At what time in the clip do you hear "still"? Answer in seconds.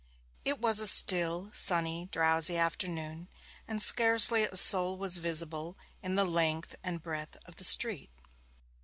0.87-1.51